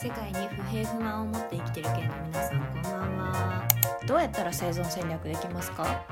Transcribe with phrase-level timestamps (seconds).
[0.00, 3.68] 世界に不平不満を持って生きてる系の皆さんこんばんは。
[4.04, 6.04] どうやったら生存戦略できますか？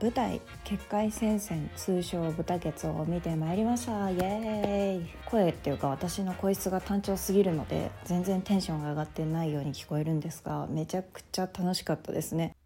[0.00, 4.10] 舞台血界戦線通称豚血を見てまいりました。
[4.10, 5.10] イエーイ。
[5.26, 12.56] 声っていうか私の声質が単調すぎるので全然テンションが上がってないように聞こえるんですがめちゃくちゃ楽しかったですね。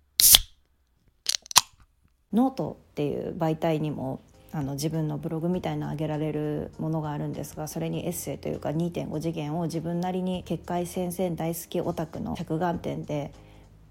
[2.32, 4.21] ノートっていう媒体にも
[4.55, 13.32] あの自分のブログみたいな上げられるものがあるんですがそれにエッセイというか2.5次元を自分なりに血界戦線大好きオタクの着眼点で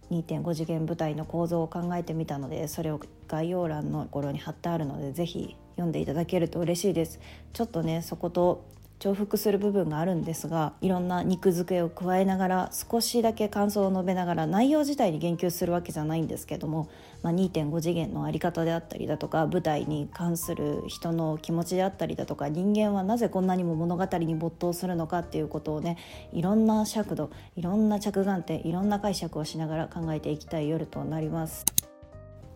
[0.09, 7.19] 2.5次元舞台の構造を考えてみたのでそれを概要欄のところに貼ってあるので是非読んでいただけると嬉しいです。
[7.51, 8.63] ちょっとねそこと
[8.99, 16.89] 重複する部分があるんですがいろんな肉付けを加えながら少しだけ感想を述べながら内容自体に言及するわけじゃないんですけども、
[17.21, 25.97] まあ、2.5次元の在り方であったりだとか舞台に関する人の気持ちであったりだとか人間はなぜこんなにも物語に没頭するのかっていうことをね
[26.31, 31.65] いろんな尺度いろんな着眼点いろんな解釈をしながら考えていきたい夜となります。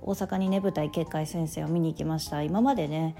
[0.01, 3.15] 大阪にね舞台結界先生を見に行きました今までね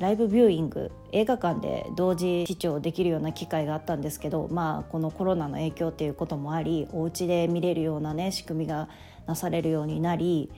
[0.00, 8.88] ライブビューイング映画館で同時視聴できるような機会があったんですけどまあこのコロナの影響っていうこともありお家で見れるようなね仕組みが
[9.26, 10.50] なされるようになり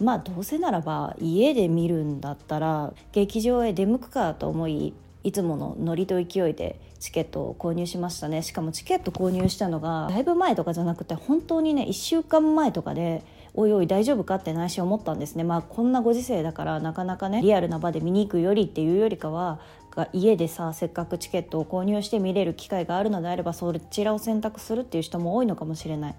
[0.00, 8.42] まあどうせならば家で見るんだったら劇場へ出向くかと思いいつものノリと勢いでチケットを購入しましたね。
[8.42, 13.22] しかもチケット購入したのがだいぶ前とかじゃなくて本当にね1週間前とかで
[13.54, 19.60] おいおい大丈夫かって内心思ったんですねまあこんなご時世だからなかなかねリアルな場で見に行くよりっていうよりかは
[20.12, 26.14] 家でさせっかくチケットを購入して見れる機会があるのであればそちらを選択するっていう人も多いのかもしれない。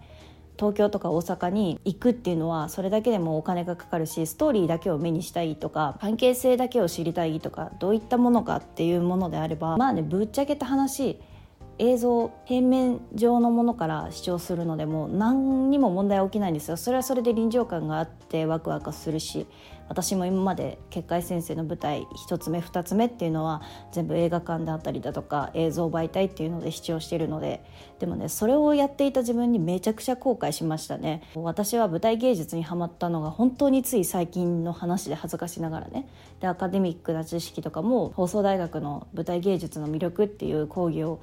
[0.61, 11.19] 東京とか大阪に行くっていうのはそれだけでもお金がかかるしストーリーだけを目にしたいとか関係性だけを知りたいとかどういったものかっていうものであればまあねぶっちゃけた話
[11.81, 16.77] 映像平面上のものから視聴するのでも何にも問題起きないんですよ。
[16.77, 19.47] それはそれで臨場感があってワクワクするし
[19.89, 27.65] 私も今まで結界先生の舞台1つ目2つ目っていうのは全部映画館であったりだとか映像媒体っていうので視聴しているので
[27.97, 31.23] でもねそれをやっていた自分にめちゃくちゃ後悔しましたね。
[31.33, 36.07] 私は舞台芸術にはまったのが本当につい最近の話で恥ずかしながらね。
[36.41, 41.19] でアカデミックな知識とかも放送大学の舞台芸術の魅力っていう講義を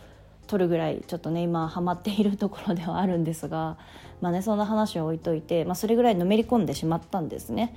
[0.49, 3.77] 取るぐらいちょっとね今ハマっているところではあるんですが、
[4.21, 7.77] まあね、そんな話を置いといて、まあ、それぐらいのめり込んでしまったんですね。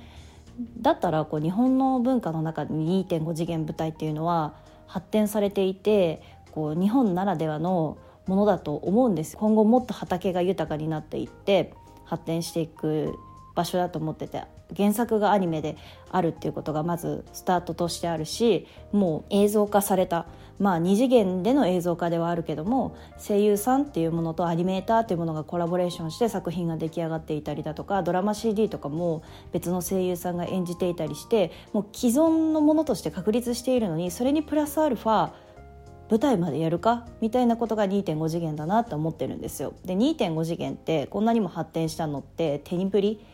[0.80, 4.54] だったらこう日本の文化の中で2.5次元舞台っていうのは
[4.86, 7.96] 発展されていてこう日本ならではの
[8.26, 11.72] ものだと思うんです今後もっと畑が豊かになっていって
[12.04, 13.14] 発展していく
[13.54, 14.44] 場所だと思ってて
[14.76, 15.76] 原作がアニメで
[16.10, 20.26] あるっていうことがまずスタートとしてあるしもう映像化された
[20.58, 35.32] まあ2次元での映像化ではあるけども声優さんっていうものとアニメーターっていうものがコラボレーションして作品が出来上がっていたりだとかドラマ CD とかも別の声優さんが演じていたりしてもう既存のものとして確立しているのにそれにプラスアルファ
[36.10, 37.06] 舞台までやるか？
[37.22, 39.72] みたいなことが2.5次元だなと思ってるんですよ。
[39.86, 43.24] で2.5次元ってこんなにも発展したのってテニプリ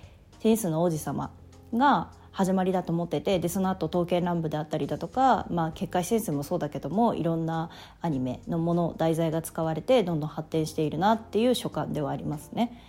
[0.40, 1.30] テニスの王子様
[1.74, 12.80] が始まりだと思っててでその後刀剣乱舞であったりだとか、まあ、結界戦線もそうだけどもいろんなアニメのもの題材が使われてどんどん発展しているなっていう所感ではありますね。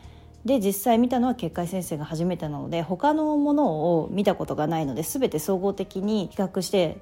[0.45, 7.01] で実際見たのは結界先生が初めてなので他のものを見たことがないので全て総合的に比較して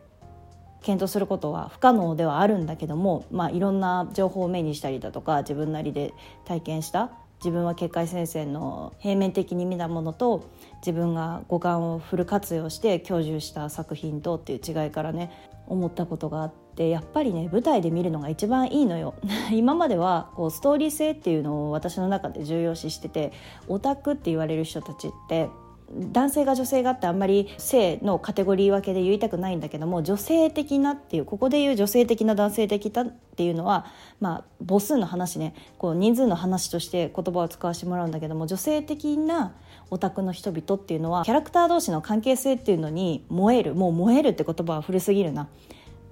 [0.81, 6.13] 検討することは不可能ではあるんだけども、まあ、いろんな情報を目にしたりだとか自分なりで
[6.45, 15.31] 体験した自分は結界先生の平面的に見たものと自分が五感をフル活用して享受した作品とっていう違いからね
[15.67, 19.15] 思ったことがあってやっぱりね舞台で見るのが一番いいのよ。
[19.51, 23.31] 今まではこうストーリー性っていうのを私の中で重要視してて
[23.67, 25.49] オタクって言われる人たちって
[25.93, 33.85] 男性が女性がってあんまり性のカテゴリー分けで言いたくないんだけども女性的なっていうここで言う女性的な男性的だっていうのは
[34.19, 35.53] まあ母数の話ね。
[35.77, 39.53] こう人数の話として言葉を使わせてもらうんだけども女性的な
[39.89, 45.47] オタクの人々っていうのはキャラクター同士の関係性っていうのに燃えるもう燃えるって言葉は古すぎるな。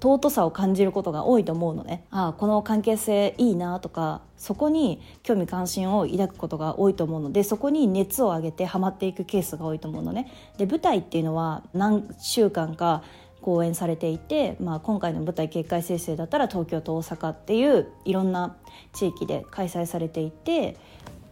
[0.05, 2.05] 尊さを感じることが多いと思うのね。
[2.11, 10.31] ああこの関係性いいなとかそこに興味関心を抱くことが多いと思うのでそこに熱を上げてハマっていくケースが多いと思うのね。
[10.57, 13.01] で舞台っていうのは何週間か
[13.41, 18.55] 公演されていて、まあ、今回の舞台「結界生成」だったら東京と大阪っていういろんな
[18.93, 20.77] 地域で開催されていて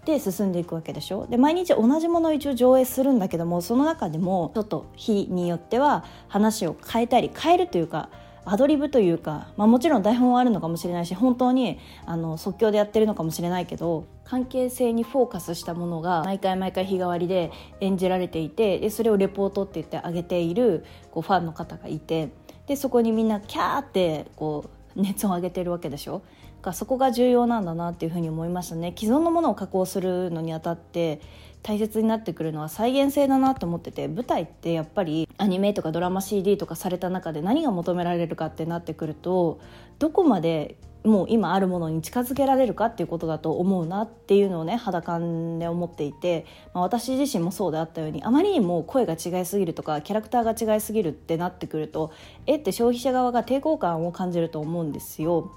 [0.06, 1.28] で進んでいくわけでしょ。
[1.28, 8.10] で毎日同じものを一応上映するんだけどもその中でもちょっと日によっては話を変えたり変えるというか
[8.46, 22.30] アドリブというか、まあ、もちろん台本はあるのかもしれないし本当にあの即興でやってるのかもしれないけど関係性にフォーカスしたものが毎回毎回日替わりで演じられていてでそれをレポートって言ってあげているこうファンの方がいて
[22.68, 26.22] でそこにみんなキャーってこう熱を上げてるわけでしょ？
[26.62, 28.94] かそこが重要なんだなっていうふうに思いましたね。
[28.98, 31.20] 既存のものを加工するのにあたって
[31.64, 39.60] 大切になってくるのは再現性だなと思ってて舞台ってやっぱりアニメとかドラマ CD とかされた中で何が求められるかってなってくると
[39.98, 52.14] どこまでもう今あるものに近づけられるかっていうことだと思うなっていうのをね肌感で思っていて、まあ、私自身もそうであったようにあまりにも声が違いすぎるとかキャラクターが違いすぎるってなってくると
[52.46, 55.52] えって消費者側が抵抗感を感じると思うんですよ。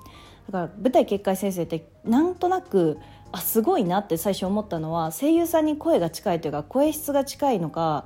[0.47, 2.99] だから舞台結界先生ってなんとなく
[3.33, 8.05] あすごいなって最初思ったのは声優さんに声が近いというか声質が近いのか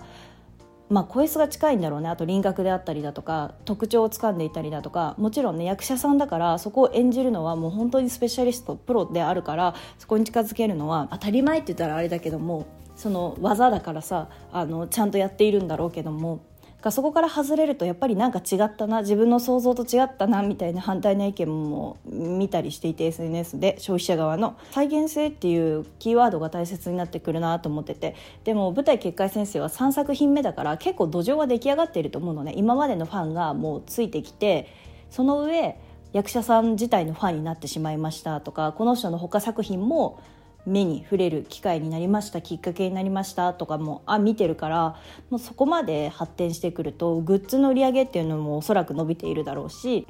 [0.90, 2.08] まあ、声質が近いんだろうね。
[2.08, 16.40] あと輪郭であったりだとか特徴をつかんでいたりだとかもちろんね役者さんだからそこを演じるのはもう本当にスペシャリストプロであるからそこに近づけるのは当たり前って言ったらあれだけどもその技だからさあのちゃんとやっているんだろうけども
[16.82, 24.56] がそこから外れるとやっぱりなんか違ったな自分の想像と違ったなみたいな反対な意見も見たりしていて SNS で消費者側の。
[24.70, 28.14] 再現性っていうキーワードが大切になってくるなと思ってて。
[28.44, 32.54] でも舞台結界先生は3作品目だから結構土壌は出来上がっていると思うのね。
[32.56, 34.72] 今までのファンがもうついてきて
[35.10, 35.76] その上
[36.12, 40.20] 役者さん自体のファンになってしまいましたとかこの人の他作品も
[40.66, 44.96] 目に触れる機会になりましたきっかけになりましたとかもあ見てるから
[45.30, 50.06] もうそこまで発展してくるとグッズの売り上げっていうのもおそらく伸びているだろうし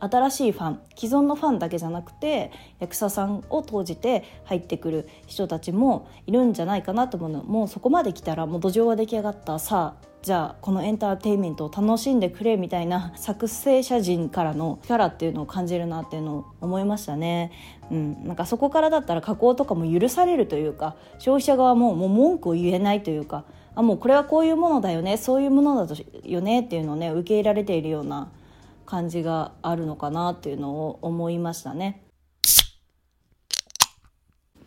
[0.00, 7.42] 新しいファン既存のファンだけじゃなくて役者さんを投じて入ってくる人たちもいるんじゃないかなと思うの。
[7.42, 9.58] もうそこまで来たらもう土壌は出来上がった。
[9.58, 17.52] さあじゃあこのエンターテインメントを楽しんでくれみたいな作成者陣からの力っていうのを感じるなっていうのを思いましたね。
[17.90, 23.44] うん、なんかそこからだったら加工とかも許されるというか消費者側ももう文句を言えないというか
[23.74, 28.28] あもうこれはこういうものだよねそういうものだよねっていうのをね受け入れられているような
[28.84, 32.07] 感じがあるのかなっていうのを思いましたね。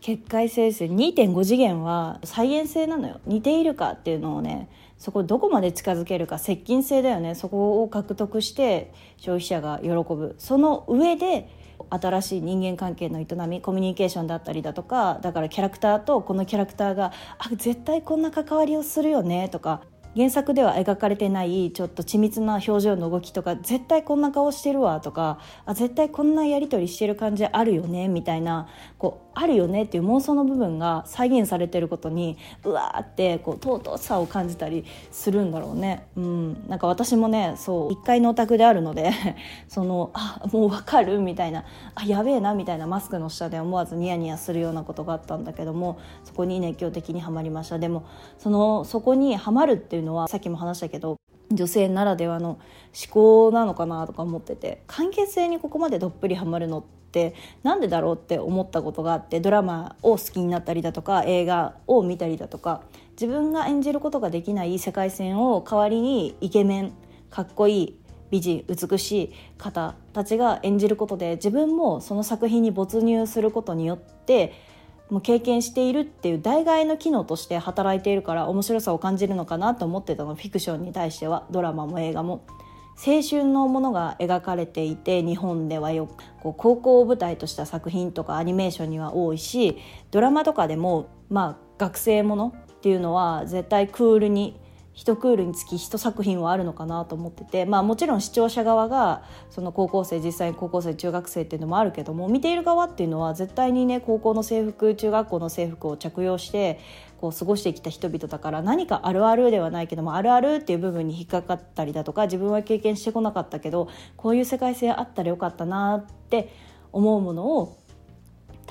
[0.01, 3.21] 結界生成2.5次元は再現性なのよ。
[3.27, 4.67] 似ているかっていうのをね
[4.97, 7.35] そこどこまで近づけるか接近性だよね。
[7.35, 10.35] そこを獲得して消費者が喜ぶ。
[10.39, 11.47] その上で
[11.89, 19.81] 新しい人間関係の営みコミュニケーションだったりだとかだからキャラクターとこのキャラクターがあ絶対こんな関わりをするよねとか
[20.15, 28.67] 原作では描かれてないちょっと緻密な表情の動きとか絶対こんな顔してるわとかあ絶対こんなやり取りしてる感じあるよねみたいな
[28.97, 36.07] こうあるよねっていう妄想の部分が再現されてることにうわーってこう尊さを感じたりするんだろうね。
[36.15, 39.11] うん、なんか私もねそう1階のお宅であるので
[39.67, 41.63] そのあもう分かるみたいな
[41.95, 48.03] あやべえなみたいなマスクの下で思わずニヤニヤするようなことがあったんだけどもそこに熱狂的にはまりましたでも
[48.37, 51.17] そのそこにはまるっていうのはさっきも話したけど
[51.51, 52.59] 女性ならではの思
[53.11, 57.00] 考なのかなとか思ってて関係性にここまでどっぷりハマるのって
[57.63, 62.81] なんでだろうって思ったことがあってドラマを好きになったりだとか映画を見たりだとか
[63.11, 66.93] 自分が演じることができない世界線を代わりにイケメン
[67.29, 67.97] かっこいい
[68.31, 74.53] 美人美しい方たちが演じることで自分もその作品に没入することによって
[75.09, 82.45] もう経験しているっていう代替の機能として働いているから面白さを感じるのかなと思ってたのフィクションに対してはドラマも映画も。
[83.03, 89.77] 青春のものが描かれていて日本ではよくこう高校を舞台とした作品とかアニメーションには多いし
[90.11, 94.59] ドラマとかでもまあ学生ものっていうのは絶対クールに
[94.95, 106.79] 1クールにつき1作品はあるのかなと思ってて、まあ、もちろん視聴者側がその高校生実際に高校生中学生っていうのもあるけども見ている側っていうのは絶対にね高校の制服中学校の制服を着用して
[107.21, 116.51] こう過ごしてきた人々だから何かあるあるではないけどもあるあるっていう部分に引っかかったりだとか自分は経験してこなかったけどこういう世界性あったらよかったなって
[116.91, 117.77] 思うものを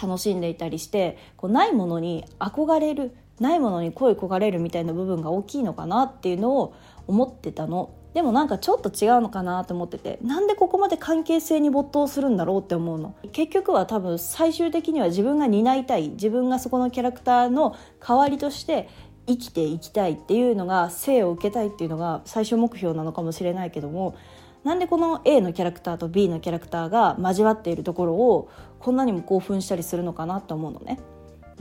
[0.02, 6.74] 楽しんでいたりしてこうないものに憧れるないものに恋焦がれるみたいな部分が大きいのかなっていうのを
[7.10, 7.90] 思ってたの。
[8.14, 10.18] でもなんかちょっと違うのかなと思ってて。
[10.22, 13.14] なんでここまで関係性に没頭するんだろうって思うの。
[13.32, 18.88] 結局は多分最終的には自分が担いたい自分がそこのキャラクターの代わりとして
[19.26, 24.14] 生きていきたいっていうのが生を受けたいっていうのが最終目標なのかもしれないけども。
[24.64, 30.98] なんでこの A のキャラクターと B のキャラクターが交わっているところをこんなにも興奮したりするのかなと思うのね。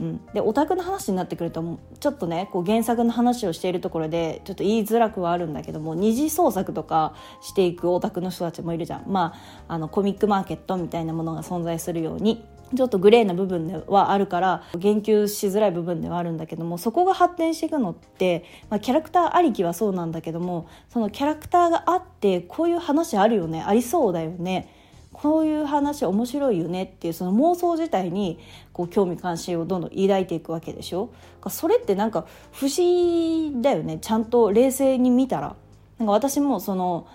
[0.00, 9.04] うん、でオタクの話になってくるとちょっとねこう原作の話をしているところでちょっと言いづらくはあるんだけども二次創作とかしていくオタクの人たちもいるじゃん。
[9.06, 9.34] ま
[9.68, 24.79] ああのコミックマーケットみたいなものが存在するようにちょっとグレーな部分ではあるから言及しづらい部分ではあるんだけどもそこが発展していくのって、まあ、キャラクターありきはそうなんだけどもそのキャラクターがあってこういう話あるよねありそうだよね。
[25.20, 28.38] こういう話面白いよねっていうその妄想自体に
[28.72, 31.10] こう興味関心をどんどん抱いていくわけでしょ。
[31.50, 33.98] それってなんか不思議だよね。
[34.00, 35.56] ちゃんと冷静に見たら。
[35.98, 37.06] なんか私もその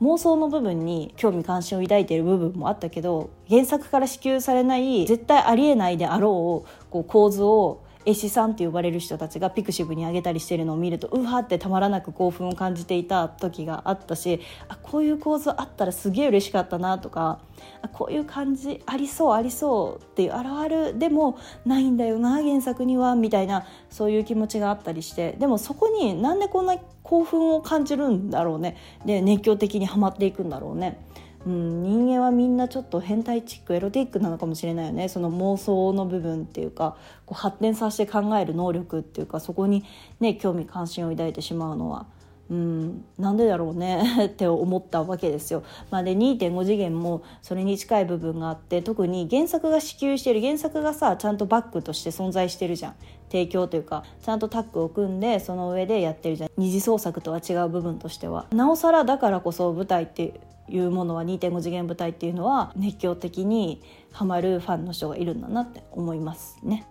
[0.00, 17.42] 妄想の部分に興味関心を抱いている部分もあったけど原作から支給されない絶対ありえないであろうこう構図を絵師さんって呼ばれる人たちがピクシブに上げたりしてるのを見るとうわってたまらなく興奮を感じていた時があったしあこういう構図あったらすげえ嬉しかったなとか
[17.82, 30.98] あこういう感じありそうありそうっていうあるあるでもないんだよな原作にはみたいなそういう気持ちがあったりしてでもそこになんでこんな興奮を感じるんだろうねで熱狂的にはまっていくんだろうね。
[31.48, 39.82] うん、人間はみんなちょっと変態チックエロティックなのかもしれないよねその妄想の部分っていうかこう発展させて考える能力っていうかそこに
[40.20, 42.06] ね興味関心を抱いてしまうのは。
[42.50, 45.62] うん、なんでだろうね って思ったわけですよ。
[45.90, 52.94] まあ、で2.5次元もそれに近い部分があって特に原作が支給してる原作がさちゃんとバックとして存在してるじゃん
[53.30, 60.40] 提供というかちゃんとタッグを組んでその上でやってるじゃん二次創作とは違う部分としてはなおさらだからこそ舞台って
[60.70, 63.82] いうものは2.5次元舞台っていうのは熱狂的に
[64.12, 66.86] ハマるファンの人がいるんだなって思いますね。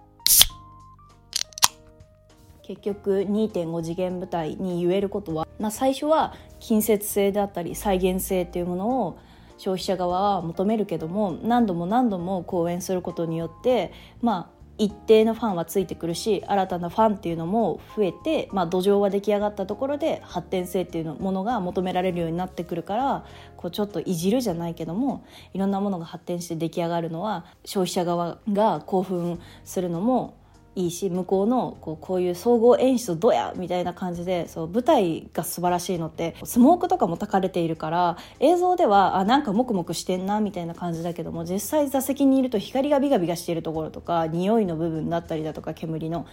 [2.63, 9.19] 結局2.5次元舞台に言えることは、まあ、最初は近接性であったり再現性っていうものを
[9.57, 30.35] 消費者側は求めるけども何度も何度も公演することによってまあ一定のファンはついてくるし新たなファンっていうのも増えて、まあ、土壌は出来上がったところで発展性っていうものが求められるようになってくるからこうちょっといじるじゃないけどもいろんなものが発展して出来上がるのは消費者側が興奮するのも
[30.77, 46.27] いいし向こうのこうこういう総合演出どやみたいな感じでそう舞台が素晴らしいのってスモークとかも焚かれているから映像ではあなんかモクモクしてんなみたいな感じだけども実際座席にいると光がビガビガしているところとか匂いの部分だったりだとか煙の。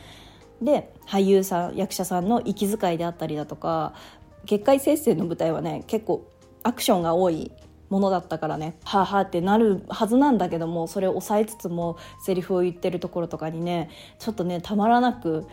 [0.63, 3.93] で俳優さん役者さんの息遣いであったりだとか
[4.47, 6.31] 結界生成の舞台はね結構
[6.63, 7.51] アクションが多い
[7.91, 8.77] ものだったからね。
[8.85, 15.47] はあはあってなるはずなんだけどもそれを抑えつつもセリフを言ってるところとかにねちょっとねたまらなく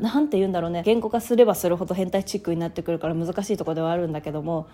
[0.00, 0.82] なんて言うんだろうね。
[0.84, 4.68] 言語化すればするほど変態チックになってくるから難しいところではあるんだけども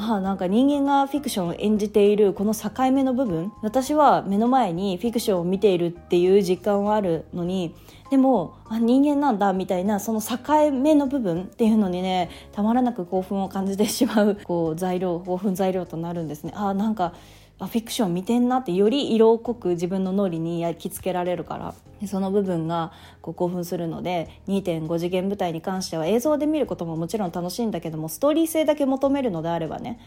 [0.00, 7.74] ああなんか人間がフィクションを演じているこの境目の部分私は目の前にフィクションを見ているっていう実感はあるのに
[8.08, 16.52] でもあ人間なんだみたいなその境目の部分っていうのにねたまらなく興奮を感じてしまう こう材料興奮材料となるんですね。
[16.54, 17.12] あなんか
[17.58, 21.74] あフィクション見てんなってより色濃く自分の脳裏に焼き付けられるから
[22.06, 29.98] その部分がこう興奮するので2.5次元舞台に関しては映像で見ることももちろん楽しいんだけどもストーリー性だけ求めるのであればね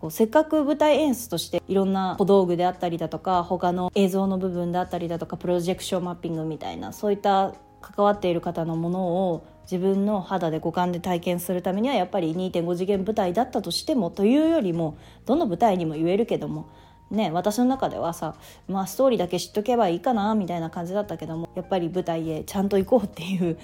[0.00, 16.68] こうせっかく舞台演出としていろんな小道具であったりだとか他の映像の部分であったりだとかプロジェクションマッピングみたいなそういった関わっている方のものを自分の肌で五感で体験するためにはやっぱり2.5次元舞台だったとしてもというよりもどの舞台にも言えるけども
[17.10, 18.34] ね、私の中ではさ、
[18.66, 23.58] まあ、ストーリーだけ知っとけばいいかなみたいな感じだったけどもやっぱり舞台へちゃんと行こうっていう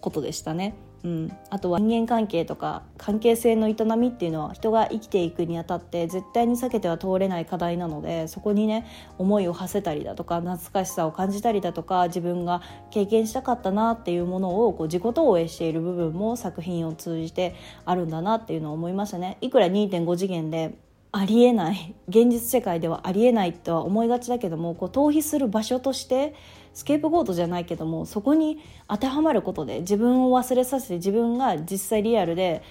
[0.00, 0.74] ことでしたね。
[1.04, 8.86] うん、あとは人間関係とか関係性の営みっていうのは人が生きていくにあたって絶対に避けては通れない課題なのでそこにね
[9.18, 12.62] 思いを馳せたりだとか懐かしさを感じたりだとか自分が
[12.92, 19.38] 経験したかったなっていうものをこう自己投影している部分も作品を通じてあるんだなっていうのを思いましたね。
[19.40, 20.78] いくら2.5次元で
[21.14, 26.34] ありえない現実世界ではありえないとは思いがちだけどもこう逃避する場所として
[26.72, 32.62] スケープゴートじゃないけどもそこに当てはまることで自分を忘れさせて自分が実際リアルで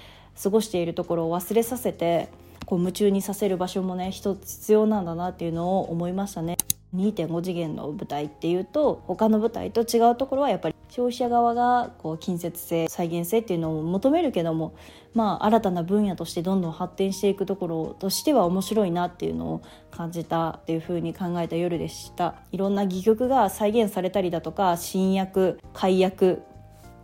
[0.42, 2.30] 過ごしているところを忘れさせて
[2.66, 6.58] こう夢中にさせる場所もね一つ必要なんだなっていうのを思いましたね。
[6.96, 14.74] 2.5次元の舞台っていうと他の舞台と違うところはやっぱり消費者側がこう近接性再現性っていうのを求めるけども
[15.14, 22.36] まあ新たな分野としてどんどん発展していくところとしては面白いなっていうのを感じたっていうふうに考えた夜でした。
[22.52, 26.44] いろんな戯曲が再現されたりだとか新役改役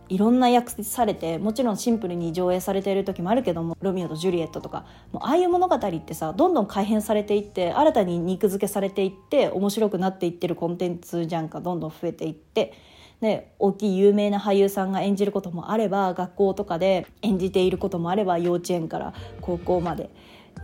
[0.08, 12.72] いろんな訳されてもちろんシンプルに上映されている時もあるけども「ロミオとジュリエット」とかもうああいう物語ってさどんどん改変されていって新たに肉付けされていって面白くなっていってるコンテンツじゃんかどんどん増えていって
[13.20, 20.08] ね、大きい有名な俳優さんが演じることもあれば学校とかで演じていることもあれば幼稚園から高校まで。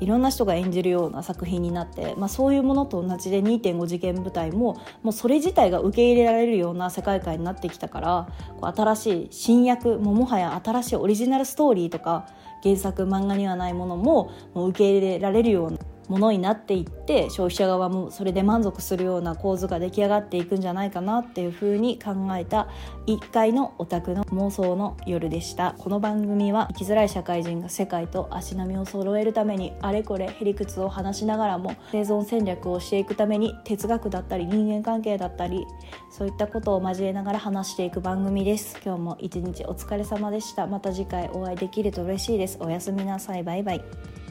[0.00, 8.28] いろんな人が演じるような作品になって、まあ、そういうものと同じで2.5次元舞台ももうそれ自体が受け入れられるような世界観になってきたから
[8.60, 12.28] こう新しい新役ももはや新しいオリジナルストーリーとか
[12.62, 22.68] 原作漫画にはないものももう受け入れられるようなものになっていって消費者側もそれで満足するような構図が出来上がっていくんじゃないかなっていうふうに考えた
[23.06, 25.75] 1回のオタクの妄想の夜でした。
[25.78, 35.66] この番組は生きづらい社会人が世界と足並みを揃えるためにあれこれへりくつを話しながらも生存戦略をしていくために哲学だったり人間関係だったり
[36.11, 38.80] そういったことを交えながら話していく番組です。
[38.84, 40.66] 今日も一日お疲れ様でした。
[40.66, 42.58] また次回お会いできると嬉しいです。
[42.61, 43.42] おやすみなさい。
[43.42, 44.24] バイバイ。